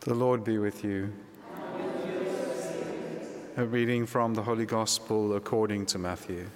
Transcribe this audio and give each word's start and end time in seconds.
The 0.00 0.14
Lord 0.14 0.44
be 0.44 0.56
with 0.56 0.82
you. 0.82 1.12
A 3.58 3.66
reading 3.66 4.06
from 4.06 4.32
the 4.32 4.42
Holy 4.42 4.64
Gospel 4.64 5.36
according 5.36 5.84
to 5.86 5.98
Matthew. 5.98 6.46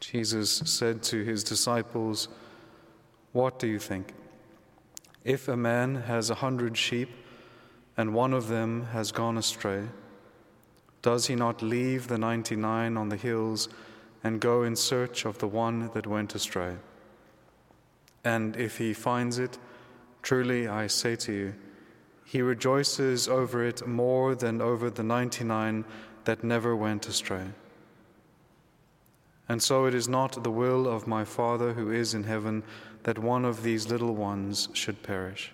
Jesus 0.00 0.60
said 0.66 1.02
to 1.04 1.24
his 1.24 1.44
disciples, 1.44 2.28
What 3.32 3.58
do 3.58 3.66
you 3.66 3.78
think? 3.78 4.12
If 5.24 5.48
a 5.48 5.56
man 5.56 5.94
has 5.94 6.28
a 6.28 6.34
hundred 6.34 6.76
sheep 6.76 7.08
and 7.96 8.12
one 8.12 8.34
of 8.34 8.48
them 8.48 8.88
has 8.92 9.12
gone 9.12 9.38
astray, 9.38 9.84
does 11.00 11.28
he 11.28 11.36
not 11.36 11.62
leave 11.62 12.08
the 12.08 12.18
ninety 12.18 12.54
nine 12.54 12.98
on 12.98 13.08
the 13.08 13.16
hills? 13.16 13.70
And 14.22 14.40
go 14.40 14.62
in 14.62 14.76
search 14.76 15.24
of 15.24 15.38
the 15.38 15.48
one 15.48 15.90
that 15.94 16.06
went 16.06 16.34
astray. 16.34 16.76
And 18.24 18.56
if 18.56 18.78
he 18.78 18.92
finds 18.92 19.38
it, 19.38 19.58
truly 20.22 20.68
I 20.68 20.86
say 20.86 21.16
to 21.16 21.32
you, 21.32 21.54
he 22.24 22.42
rejoices 22.42 23.28
over 23.28 23.64
it 23.64 23.86
more 23.86 24.34
than 24.34 24.60
over 24.60 24.90
the 24.90 25.02
99 25.02 25.84
that 26.24 26.44
never 26.44 26.76
went 26.76 27.08
astray. 27.08 27.46
And 29.48 29.60
so 29.60 29.86
it 29.86 29.94
is 29.94 30.08
not 30.08 30.44
the 30.44 30.50
will 30.50 30.86
of 30.86 31.08
my 31.08 31.24
Father 31.24 31.72
who 31.72 31.90
is 31.90 32.14
in 32.14 32.22
heaven 32.22 32.62
that 33.02 33.18
one 33.18 33.44
of 33.44 33.64
these 33.64 33.88
little 33.88 34.14
ones 34.14 34.68
should 34.74 35.02
perish. 35.02 35.52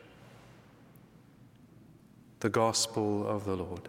The 2.41 2.51
Gospel 2.51 3.27
of 3.27 3.47
the 3.47 3.57
Lord. 3.57 3.89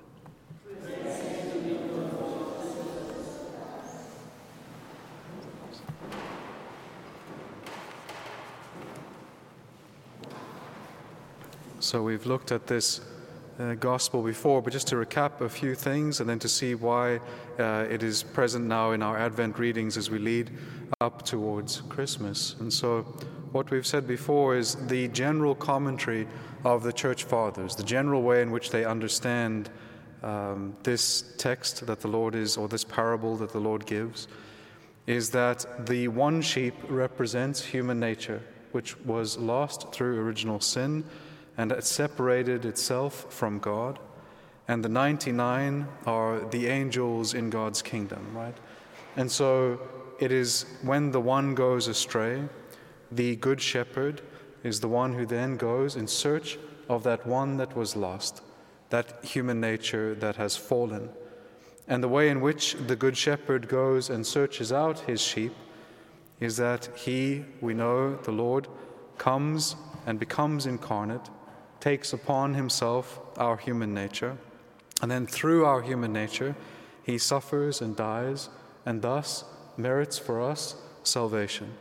So 11.80 12.02
we've 12.02 12.26
looked 12.26 12.52
at 12.52 12.66
this 12.66 13.02
uh, 13.60 13.76
gospel 13.76 14.24
before, 14.24 14.64
but 14.64 14.74
just 14.74 14.88
to 14.88 14.96
recap 14.96 15.42
a 15.42 15.50
few 15.50 15.76
things 15.76 16.20
and 16.20 16.28
then 16.28 16.40
to 16.40 16.50
see 16.50 16.74
why 16.74 17.20
uh, 17.60 17.86
it 17.88 18.02
is 18.02 18.24
present 18.24 18.66
now 18.66 18.92
in 18.92 19.04
our 19.04 19.16
Advent 19.16 19.60
readings 19.60 19.96
as 19.96 20.10
we 20.10 20.18
lead 20.18 20.50
up 21.02 21.24
towards 21.24 21.82
Christmas. 21.82 22.56
And 22.60 22.74
so, 22.74 23.02
what 23.52 23.70
we've 23.70 23.86
said 23.86 24.08
before 24.08 24.56
is 24.58 24.76
the 24.88 25.08
general 25.10 25.54
commentary 25.54 26.28
of 26.66 26.82
the 26.82 26.92
church 26.92 27.26
fathers, 27.26 27.76
the 27.76 27.84
general 27.84 28.24
way 28.24 28.42
in 28.42 28.50
which 28.50 28.72
they 28.72 28.84
understand 28.84 29.70
um, 30.24 30.76
this 30.82 31.36
text 31.38 31.86
that 31.86 32.00
the 32.00 32.08
Lord 32.08 32.34
is, 32.34 32.58
or 32.58 32.68
this 32.68 32.84
parable 32.84 33.38
that 33.38 33.52
the 33.52 33.60
Lord 33.60 33.86
gives, 33.86 34.28
is 35.06 35.30
that 35.30 35.86
the 35.86 36.08
one 36.08 36.42
sheep 36.42 36.74
represents 36.90 37.64
human 37.64 38.00
nature, 38.00 38.42
which 38.72 39.00
was 39.02 39.38
lost 39.38 39.92
through 39.94 40.20
original 40.20 40.60
sin 40.60 41.04
and 41.58 41.72
it 41.72 41.84
separated 41.84 42.66
itself 42.66 43.26
from 43.34 43.58
God. 43.60 44.00
And 44.68 44.84
the 44.86 44.90
99 44.90 45.88
are 46.06 46.40
the 46.52 46.68
angels 46.68 47.34
in 47.34 47.50
God's 47.50 47.82
kingdom, 47.82 48.26
right? 48.36 48.56
And 49.16 49.32
so 49.32 49.82
it 50.20 50.32
is 50.32 50.66
when 50.84 51.12
the 51.12 51.20
one 51.20 51.56
goes 51.56 51.88
astray, 51.88 52.44
the 53.12 53.36
good 53.38 53.60
shepherd 53.60 54.22
is 54.64 54.80
the 54.80 54.88
one 54.88 55.14
who 55.14 55.26
then 55.26 55.58
goes 55.58 55.96
in 55.96 56.08
search 56.08 56.60
of 56.90 57.04
that 57.04 57.26
one 57.26 57.58
that 57.58 57.76
was 57.76 57.96
lost, 57.96 58.42
that 58.90 59.24
human 59.24 59.60
nature 59.60 60.14
that 60.16 60.36
has 60.36 60.56
fallen. 60.56 61.10
And 61.88 62.04
the 62.04 62.10
way 62.10 62.30
in 62.30 62.42
which 62.42 62.76
the 62.76 62.96
good 62.96 63.18
shepherd 63.18 63.68
goes 63.68 64.10
and 64.10 64.28
searches 64.28 64.72
out 64.72 65.00
his 65.00 65.22
sheep 65.22 65.54
is 66.40 66.58
that 66.58 66.90
he, 66.96 67.46
we 67.62 67.74
know, 67.74 68.16
the 68.18 68.32
Lord, 68.32 68.68
comes 69.18 69.76
and 70.06 70.20
becomes 70.20 70.66
incarnate 70.66 71.30
takes 71.80 72.14
upon 72.14 72.54
himself 72.54 73.20
our 73.38 73.58
human 73.58 73.94
nature, 73.94 74.38
and 75.02 75.12
then 75.12 75.28
through 75.28 75.66
our 75.66 75.82
human 75.82 76.12
nature, 76.12 76.56
he 77.04 77.18
suffers 77.18 77.82
and 77.82 77.96
dies, 77.96 78.50
and 78.86 79.02
thus 79.02 79.46
merits 79.78 80.18
for 80.18 80.42
us 80.42 80.76
salvation. 81.04 81.74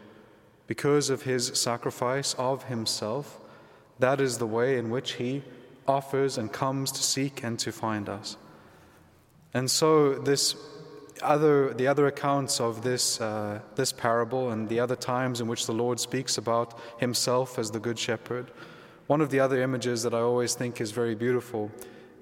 Because 0.66 1.10
of 1.10 1.22
his 1.22 1.48
sacrifice 1.54 2.34
of 2.34 2.64
himself, 2.64 3.40
that 3.98 4.20
is 4.20 4.38
the 4.38 4.46
way 4.46 4.78
in 4.78 4.90
which 4.90 5.12
he 5.14 5.42
offers 5.88 6.36
and 6.36 6.52
comes 6.52 6.92
to 6.92 7.02
seek 7.02 7.42
and 7.42 7.58
to 7.60 7.72
find 7.72 8.08
us. 8.08 8.36
And 9.54 9.70
so, 9.70 10.14
this 10.14 10.56
other, 11.22 11.72
the 11.72 11.86
other 11.86 12.06
accounts 12.06 12.60
of 12.60 12.82
this, 12.82 13.20
uh, 13.20 13.60
this 13.74 13.92
parable 13.92 14.50
and 14.50 14.68
the 14.68 14.80
other 14.80 14.96
times 14.96 15.40
in 15.40 15.48
which 15.48 15.66
the 15.66 15.72
Lord 15.72 15.98
speaks 15.98 16.36
about 16.36 16.78
himself 16.98 17.58
as 17.58 17.70
the 17.70 17.80
Good 17.80 17.98
Shepherd 17.98 18.50
one 19.06 19.20
of 19.20 19.30
the 19.30 19.40
other 19.40 19.62
images 19.62 20.02
that 20.02 20.14
I 20.14 20.20
always 20.20 20.54
think 20.54 20.80
is 20.80 20.90
very 20.90 21.14
beautiful 21.14 21.70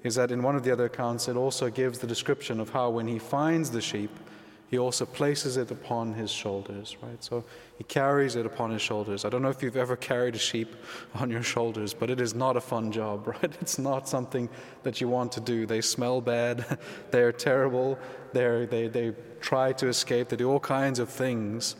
is 0.03 0.15
that 0.15 0.31
in 0.31 0.43
one 0.43 0.55
of 0.55 0.63
the 0.63 0.71
other 0.71 0.85
accounts, 0.85 1.27
it 1.27 1.35
also 1.35 1.69
gives 1.69 1.97
the 1.99 2.07
description 2.07 2.59
of 2.59 2.69
how 2.69 2.91
when 2.91 3.07
he 3.07 3.17
finds 3.17 3.71
the 3.71 3.81
sheep, 3.81 4.11
he 4.67 4.77
also 4.77 5.05
places 5.05 5.57
it 5.57 5.71
upon 5.71 6.13
his 6.13 6.31
shoulders, 6.31 6.97
right? 7.01 7.23
So 7.23 7.43
he 7.77 7.83
carries 7.83 8.35
it 8.35 8.45
upon 8.45 8.71
his 8.71 8.81
shoulders. 8.81 9.23
I 9.23 9.29
don't 9.29 9.41
know 9.41 9.49
if 9.49 9.63
you've 9.63 9.77
ever 9.77 9.95
carried 9.95 10.35
a 10.35 10.39
sheep 10.39 10.75
on 11.15 11.29
your 11.29 11.43
shoulders, 11.43 11.93
but 11.93 12.09
it 12.09 12.19
is 12.19 12.35
not 12.35 12.57
a 12.57 12.61
fun 12.61 12.91
job, 12.91 13.27
right? 13.41 13.57
It's 13.61 13.79
not 13.79 14.07
something 14.07 14.49
that 14.83 15.01
you 15.01 15.07
want 15.07 15.31
to 15.33 15.41
do. 15.41 15.65
They 15.65 15.81
smell 15.81 16.21
bad, 16.21 16.77
they're 17.11 17.31
terrible, 17.31 17.97
they're, 18.33 18.65
they, 18.65 18.87
they 18.87 19.13
try 19.39 19.73
to 19.73 19.87
escape, 19.87 20.29
they 20.29 20.35
do 20.35 20.49
all 20.51 20.59
kinds 20.59 20.99
of 20.99 21.09
things. 21.09 21.75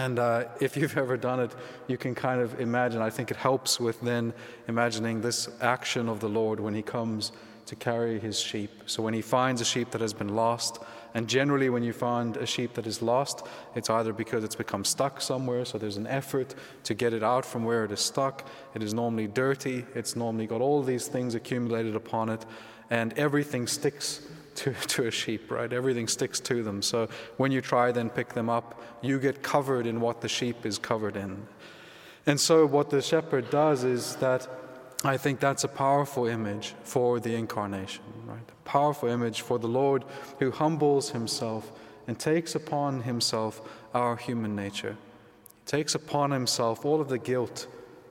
And 0.00 0.18
uh, 0.18 0.44
if 0.60 0.78
you've 0.78 0.96
ever 1.04 1.18
done 1.18 1.40
it, 1.40 1.54
you 1.86 1.98
can 1.98 2.14
kind 2.14 2.40
of 2.40 2.58
imagine. 2.58 3.02
I 3.02 3.10
think 3.10 3.30
it 3.30 3.36
helps 3.36 3.78
with 3.78 4.00
then 4.00 4.32
imagining 4.66 5.20
this 5.20 5.48
action 5.60 6.08
of 6.08 6.20
the 6.20 6.28
Lord 6.28 6.58
when 6.58 6.74
He 6.74 6.82
comes 6.82 7.32
to 7.66 7.76
carry 7.76 8.18
His 8.18 8.40
sheep. 8.40 8.70
So 8.86 9.02
when 9.02 9.12
He 9.12 9.20
finds 9.20 9.60
a 9.60 9.64
sheep 9.64 9.90
that 9.90 10.00
has 10.00 10.14
been 10.14 10.34
lost, 10.34 10.78
and 11.12 11.28
generally 11.28 11.68
when 11.68 11.82
you 11.82 11.92
find 11.92 12.38
a 12.38 12.46
sheep 12.46 12.72
that 12.74 12.86
is 12.86 13.02
lost, 13.02 13.46
it's 13.74 13.90
either 13.90 14.14
because 14.14 14.42
it's 14.42 14.56
become 14.56 14.84
stuck 14.84 15.20
somewhere, 15.20 15.66
so 15.66 15.76
there's 15.76 15.98
an 15.98 16.06
effort 16.06 16.54
to 16.84 16.94
get 16.94 17.12
it 17.12 17.22
out 17.22 17.44
from 17.44 17.64
where 17.64 17.84
it 17.84 17.92
is 17.92 18.00
stuck. 18.00 18.48
It 18.74 18.82
is 18.82 18.94
normally 18.94 19.26
dirty, 19.26 19.84
it's 19.94 20.16
normally 20.16 20.46
got 20.46 20.62
all 20.62 20.82
these 20.82 21.08
things 21.08 21.34
accumulated 21.34 21.94
upon 21.94 22.30
it, 22.30 22.46
and 22.88 23.12
everything 23.18 23.66
sticks 23.66 24.22
to, 24.60 24.72
to 24.88 25.06
a 25.06 25.10
sheep, 25.10 25.50
right? 25.50 25.72
Everything 25.72 26.08
sticks 26.08 26.40
to 26.40 26.62
them. 26.62 26.82
So 26.82 27.08
when 27.36 27.52
you 27.52 27.60
try 27.60 27.92
then 27.92 28.10
pick 28.10 28.34
them 28.34 28.48
up, 28.48 28.80
you 29.02 29.18
get 29.18 29.42
covered 29.42 29.86
in 29.86 30.00
what 30.00 30.20
the 30.20 30.28
sheep 30.28 30.64
is 30.66 30.78
covered 30.78 31.16
in. 31.16 31.46
And 32.26 32.38
so 32.38 32.66
what 32.66 32.90
the 32.90 33.02
shepherd 33.02 33.50
does 33.50 33.84
is 33.84 34.16
that 34.16 34.46
I 35.02 35.16
think 35.16 35.40
that's 35.40 35.64
a 35.64 35.68
powerful 35.68 36.26
image 36.26 36.74
for 36.84 37.20
the 37.20 37.34
incarnation, 37.34 38.04
right? 38.26 38.38
A 38.38 38.68
powerful 38.68 39.08
image 39.08 39.40
for 39.40 39.58
the 39.58 39.66
Lord 39.66 40.04
who 40.38 40.50
humbles 40.50 41.10
himself 41.10 41.72
and 42.06 42.18
takes 42.18 42.54
upon 42.54 43.02
himself 43.02 43.62
our 43.94 44.16
human 44.16 44.54
nature. 44.54 44.96
He 45.64 45.64
takes 45.64 45.94
upon 45.94 46.30
himself 46.32 46.84
all 46.84 47.00
of 47.00 47.08
the 47.08 47.18
guilt 47.18 47.66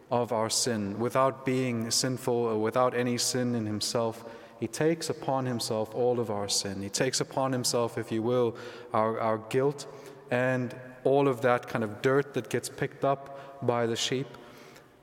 of 0.10 0.32
our 0.32 0.50
sin 0.50 0.98
without 0.98 1.46
being 1.46 1.92
sinful 1.92 2.34
or 2.34 2.58
without 2.58 2.96
any 2.96 3.20
sin 3.20 3.54
in 3.54 3.68
himself 3.68 4.26
he 4.60 4.68
takes 4.68 5.10
upon 5.10 5.46
himself 5.46 5.94
all 5.96 6.20
of 6.20 6.30
our 6.30 6.50
sin. 6.50 6.82
He 6.82 6.90
takes 6.90 7.22
upon 7.22 7.52
himself, 7.52 7.98
if 7.98 8.12
you 8.12 8.22
will, 8.22 8.56
our, 8.94 9.20
our 9.20 9.38
guilt 9.50 9.88
and 10.32 10.76
all 11.04 11.28
of 11.28 11.42
that 11.42 11.68
kind 11.68 11.84
of 11.84 12.02
dirt 12.02 12.34
that 12.34 12.50
gets 12.50 12.68
picked 12.70 13.06
up 13.06 13.66
by 13.66 13.86
the 13.86 13.96
sheep. 13.96 14.28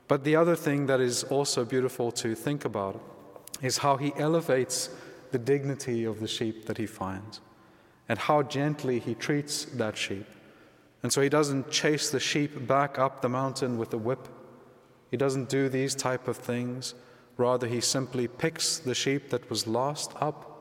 But 0.07 0.23
the 0.23 0.35
other 0.35 0.55
thing 0.55 0.85
that 0.85 1.01
is 1.01 1.23
also 1.23 1.65
beautiful 1.65 2.11
to 2.13 2.35
think 2.35 2.65
about 2.65 3.01
is 3.61 3.79
how 3.79 3.97
he 3.97 4.13
elevates 4.17 4.89
the 5.31 5.39
dignity 5.39 6.05
of 6.05 6.19
the 6.19 6.27
sheep 6.27 6.65
that 6.65 6.77
he 6.77 6.85
finds 6.85 7.41
and 8.07 8.17
how 8.17 8.43
gently 8.43 8.99
he 8.99 9.13
treats 9.13 9.65
that 9.65 9.97
sheep. 9.97 10.25
And 11.03 11.11
so 11.11 11.21
he 11.21 11.29
doesn't 11.29 11.69
chase 11.71 12.09
the 12.09 12.19
sheep 12.19 12.67
back 12.67 12.97
up 12.97 13.21
the 13.21 13.29
mountain 13.29 13.77
with 13.77 13.93
a 13.93 13.97
whip. 13.97 14.27
He 15.11 15.17
doesn't 15.17 15.49
do 15.49 15.69
these 15.69 15.95
type 15.95 16.27
of 16.27 16.37
things. 16.37 16.93
Rather, 17.37 17.67
he 17.67 17.79
simply 17.79 18.27
picks 18.27 18.79
the 18.79 18.95
sheep 18.95 19.29
that 19.29 19.49
was 19.49 19.67
lost 19.67 20.11
up, 20.19 20.53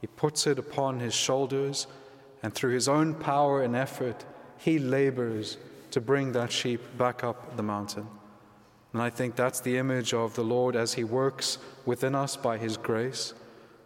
he 0.00 0.06
puts 0.06 0.46
it 0.46 0.58
upon 0.58 1.00
his 1.00 1.14
shoulders, 1.14 1.86
and 2.42 2.54
through 2.54 2.72
his 2.72 2.88
own 2.88 3.14
power 3.14 3.62
and 3.62 3.74
effort, 3.74 4.24
he 4.58 4.78
labors 4.78 5.56
to 5.90 6.00
bring 6.00 6.32
that 6.32 6.52
sheep 6.52 6.80
back 6.98 7.24
up 7.24 7.56
the 7.56 7.62
mountain. 7.62 8.06
And 8.92 9.02
I 9.02 9.10
think 9.10 9.36
that's 9.36 9.60
the 9.60 9.76
image 9.76 10.14
of 10.14 10.34
the 10.34 10.42
Lord 10.42 10.74
as 10.74 10.94
he 10.94 11.04
works 11.04 11.58
within 11.84 12.14
us 12.14 12.36
by 12.36 12.58
his 12.58 12.76
grace. 12.76 13.34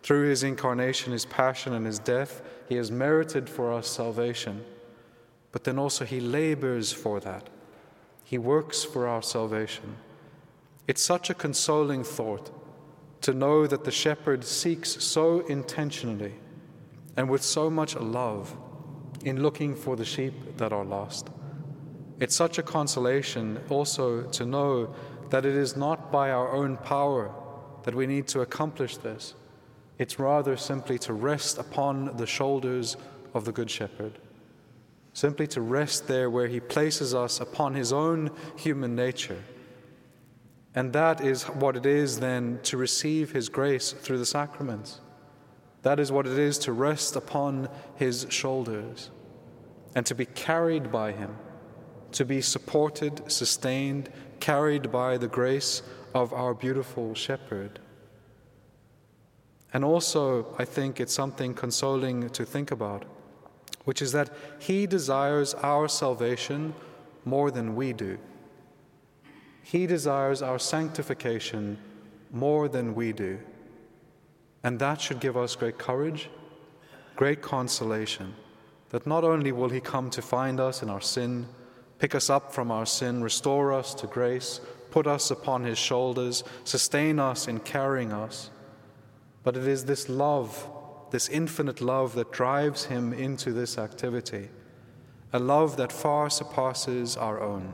Through 0.03 0.29
his 0.29 0.43
incarnation, 0.43 1.13
his 1.13 1.27
passion, 1.27 1.75
and 1.75 1.87
his 1.87 1.99
death, 1.99 2.43
he 2.69 2.77
has 2.77 2.91
merited 2.91 3.49
for 3.49 3.73
us 3.73 3.89
salvation. 3.89 4.65
But 5.51 5.65
then 5.65 5.79
also, 5.79 6.05
he 6.05 6.21
labors 6.21 6.93
for 6.93 7.21
that. 7.21 7.49
He 8.25 8.39
works 8.39 8.85
for 8.85 9.07
our 9.07 9.23
salvation. 9.23 9.97
It's 10.89 11.03
such 11.03 11.31
a 11.31 11.35
consoling 11.35 12.05
thought 12.05 12.51
to 13.23 13.33
know 13.33 13.67
that 13.67 13.85
the 13.85 13.91
shepherd 13.91 14.45
seeks 14.45 15.03
so 15.03 15.41
intentionally 15.47 16.35
and 17.17 17.31
with 17.31 17.43
so 17.43 17.71
much 17.71 17.95
love 17.95 18.57
in 19.25 19.43
looking 19.43 19.77
for 19.77 19.95
the 19.95 20.05
sheep 20.05 20.57
that 20.57 20.73
are 20.73 20.85
lost. 20.85 21.31
It's 22.19 22.35
such 22.35 22.59
a 22.59 22.63
consolation 22.63 23.61
also 23.69 24.23
to 24.23 24.45
know 24.45 24.95
that 25.31 25.47
it 25.47 25.55
is 25.55 25.77
not 25.77 26.11
by 26.11 26.31
our 26.31 26.53
own 26.53 26.77
power 26.77 27.33
that 27.85 27.95
we 27.95 28.07
need 28.07 28.27
to 28.29 28.41
accomplish 28.41 28.97
this. 28.97 29.35
It's 29.99 30.19
rather 30.19 30.57
simply 30.57 30.99
to 31.01 31.13
rest 31.13 31.59
upon 31.59 32.17
the 32.17 32.27
shoulders 32.27 32.97
of 33.35 33.45
the 33.45 33.53
Good 33.53 33.71
Shepherd, 33.71 34.19
simply 35.13 35.47
to 35.49 35.61
rest 35.61 36.09
there 36.09 36.29
where 36.29 36.49
He 36.49 36.61
places 36.61 37.15
us 37.15 37.41
upon 37.41 37.75
His 37.75 37.93
own 37.93 38.31
human 38.57 38.95
nature. 38.95 39.43
And 40.75 40.93
that 40.93 41.21
is 41.21 41.45
what 41.45 41.77
it 41.77 41.87
is 41.87 42.21
then 42.21 42.61
to 42.65 42.77
receive 42.77 43.33
His 43.33 43.49
grace 43.49 43.93
through 43.93 44.19
the 44.19 44.27
sacraments. 44.27 45.01
That 45.83 46.01
is 46.01 46.13
what 46.13 46.27
it 46.27 46.39
is 46.39 46.59
to 46.59 46.73
rest 46.73 47.17
upon 47.17 47.69
His 47.97 48.27
shoulders 48.31 49.11
and 49.95 50.07
to 50.07 50.15
be 50.15 50.27
carried 50.27 50.91
by 50.91 51.13
Him 51.13 51.37
to 52.13 52.25
be 52.25 52.41
supported, 52.41 53.31
sustained, 53.31 54.11
carried 54.41 54.93
by 54.93 55.17
the 55.17 55.29
grace 55.29 55.83
of 56.15 56.33
our 56.33 56.55
beautiful 56.55 57.15
shepherd. 57.15 57.81
And 59.73 59.85
also, 59.85 60.55
I 60.59 60.65
think 60.65 61.01
it's 61.01 61.15
something 61.15 61.55
consoling 61.55 62.29
to 62.31 62.45
think 62.45 62.71
about, 62.71 63.05
which 63.85 64.03
is 64.03 64.13
that 64.13 64.31
he 64.59 64.87
desires 64.87 65.55
our 65.55 65.89
salvation 65.89 66.75
more 67.25 67.51
than 67.51 67.75
we 67.75 67.93
do. 67.93 68.19
He 69.63 69.87
desires 69.87 70.43
our 70.43 70.59
sanctification 70.59 71.79
more 72.31 72.69
than 72.69 72.95
we 72.95 73.13
do. 73.13 73.39
And 74.65 74.79
that 74.79 75.01
should 75.01 75.21
give 75.21 75.37
us 75.37 75.57
great 75.57 75.79
courage, 75.79 76.31
great 77.17 77.43
consolation, 77.43 78.35
that 78.91 79.07
not 79.07 79.25
only 79.25 79.53
will 79.53 79.71
he 79.71 79.81
come 79.81 80.11
to 80.11 80.23
find 80.23 80.61
us 80.61 80.83
in 80.83 80.91
our 80.91 81.01
sin, 81.01 81.47
pick 81.99 82.15
us 82.15 82.31
up 82.31 82.53
from 82.53 82.71
our 82.71 82.87
sin, 82.87 83.23
restore 83.23 83.73
us 83.73 83.95
to 83.95 84.07
grace, 84.07 84.61
put 84.91 85.07
us 85.07 85.31
upon 85.31 85.65
his 85.65 85.79
shoulders, 85.79 86.45
sustain 86.65 87.19
us 87.19 87.49
in 87.49 87.59
carrying 87.61 88.13
us. 88.13 88.51
But 89.43 89.57
it 89.57 89.67
is 89.67 89.85
this 89.85 90.09
love, 90.09 90.69
this 91.11 91.29
infinite 91.29 91.81
love, 91.81 92.15
that 92.15 92.33
drives 92.33 92.85
him 92.85 93.13
into 93.13 93.53
this 93.53 93.79
activity, 93.79 94.49
a 95.33 95.39
love 95.39 95.77
that 95.77 95.91
far 95.91 96.31
surpasses 96.31 97.17
our 97.17 97.41
own. 97.41 97.73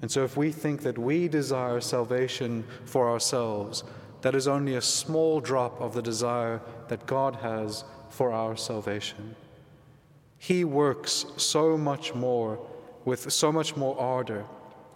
And 0.00 0.10
so, 0.10 0.22
if 0.24 0.36
we 0.36 0.52
think 0.52 0.82
that 0.82 0.98
we 0.98 1.28
desire 1.28 1.80
salvation 1.80 2.64
for 2.84 3.10
ourselves, 3.10 3.82
that 4.22 4.34
is 4.34 4.46
only 4.46 4.74
a 4.74 4.82
small 4.82 5.40
drop 5.40 5.80
of 5.80 5.94
the 5.94 6.02
desire 6.02 6.60
that 6.88 7.06
God 7.06 7.36
has 7.36 7.84
for 8.10 8.32
our 8.32 8.56
salvation. 8.56 9.34
He 10.38 10.64
works 10.64 11.26
so 11.36 11.76
much 11.76 12.14
more 12.14 12.58
with 13.04 13.32
so 13.32 13.50
much 13.50 13.76
more 13.76 13.98
ardor, 13.98 14.44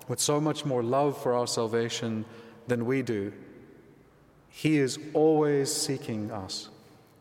with 0.06 0.20
so 0.20 0.40
much 0.40 0.64
more 0.64 0.82
love 0.82 1.20
for 1.20 1.34
our 1.34 1.46
salvation 1.46 2.24
than 2.68 2.84
we 2.86 3.02
do. 3.02 3.32
He 4.48 4.78
is 4.78 4.98
always 5.14 5.72
seeking 5.72 6.30
us. 6.30 6.68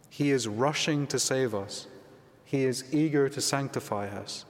He 0.09 0.31
is 0.31 0.47
rushing 0.47 1.07
to 1.07 1.17
save 1.17 1.55
us. 1.55 1.87
He 2.43 2.65
is 2.65 2.93
eager 2.93 3.29
to 3.29 3.39
sanctify 3.39 4.07
us. 4.07 4.45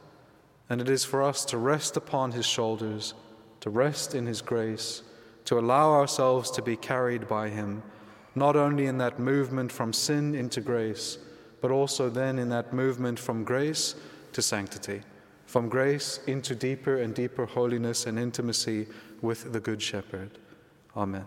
And 0.72 0.80
it 0.80 0.88
is 0.88 1.04
for 1.04 1.22
us 1.22 1.44
to 1.46 1.58
rest 1.58 1.98
upon 1.98 2.32
His 2.32 2.46
shoulders, 2.46 3.14
to 3.60 3.70
rest 3.70 4.16
in 4.16 4.26
His 4.26 4.42
grace, 4.42 5.04
to 5.46 5.60
allow 5.60 5.92
ourselves 5.92 6.50
to 6.52 6.62
be 6.62 6.78
carried 6.78 7.28
by 7.28 7.50
Him, 7.50 7.84
not 8.36 8.56
only 8.56 8.86
in 8.86 8.98
that 9.00 9.20
movement 9.20 9.72
from 9.72 9.92
sin 9.92 10.34
into 10.34 10.62
grace, 10.62 11.18
but 11.60 11.72
also 11.72 12.10
then 12.10 12.40
in 12.40 12.50
that 12.50 12.74
movement 12.74 13.20
from 13.20 13.44
grace 13.44 13.96
to 14.32 14.42
sanctity 14.42 15.02
from 15.52 15.68
grace 15.68 16.22
into 16.28 16.56
deeper 16.56 17.02
and 17.02 17.14
deeper 17.14 17.46
holiness 17.46 18.06
and 18.06 18.18
intimacy 18.18 18.88
with 19.22 19.52
the 19.52 19.60
Good 19.60 19.82
Shepherd. 19.82 20.40
Amen. 20.96 21.26